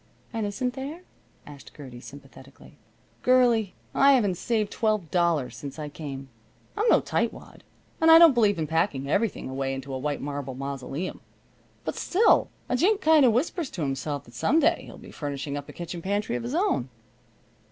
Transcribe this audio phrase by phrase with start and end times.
[0.33, 1.03] "And isn't there?"
[1.45, 2.79] asked Gertie, sympathetically.
[3.21, 6.29] "Girlie, I haven't saved twelve dollars since I came.
[6.75, 7.61] I'm no tightwad,
[8.01, 11.21] and I don't believe in packing everything away into a white marble mausoleum,
[11.85, 15.55] but still a gink kind of whispers to himself that some day he'll be furnishing
[15.55, 16.89] up a kitchen pantry of his own."